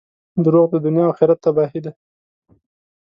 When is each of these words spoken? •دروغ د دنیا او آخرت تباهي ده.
•دروغ 0.43 0.67
د 0.73 0.77
دنیا 0.85 1.03
او 1.07 1.11
آخرت 1.13 1.37
تباهي 1.45 1.79
ده. 1.85 1.91